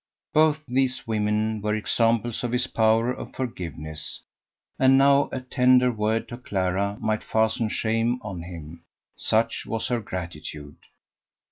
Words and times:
Both 0.33 0.63
these 0.65 1.05
women 1.05 1.61
were 1.61 1.75
examples 1.75 2.43
of 2.43 2.53
his 2.53 2.65
power 2.65 3.11
of 3.13 3.35
forgiveness, 3.35 4.23
and 4.79 4.97
now 4.97 5.29
a 5.31 5.41
tender 5.41 5.91
word 5.91 6.27
to 6.29 6.37
Clara 6.37 6.97
might 6.99 7.23
fasten 7.23 7.69
shame 7.69 8.17
on 8.23 8.41
him 8.41 8.81
such 9.15 9.67
was 9.67 9.89
her 9.89 9.99
gratitude! 9.99 10.77